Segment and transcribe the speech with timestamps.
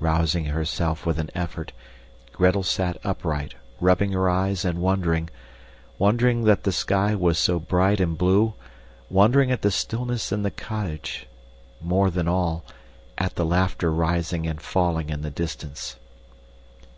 [0.00, 1.72] Rousing herself with an effort,
[2.30, 5.30] Gretel sat upright, rubbing her eyes and wondering
[5.98, 8.52] wondering that the sky was so bright and blue,
[9.08, 11.26] wondering at the stillness in the cottage,
[11.80, 12.66] more than all,
[13.16, 15.96] at the laughter rising and falling in the distance.